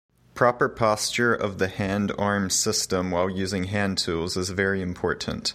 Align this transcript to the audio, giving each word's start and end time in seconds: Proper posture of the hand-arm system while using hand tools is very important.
Proper 0.33 0.67
posture 0.67 1.31
of 1.31 1.59
the 1.59 1.67
hand-arm 1.67 2.49
system 2.49 3.11
while 3.11 3.29
using 3.29 3.65
hand 3.65 3.99
tools 3.99 4.35
is 4.35 4.49
very 4.49 4.81
important. 4.81 5.49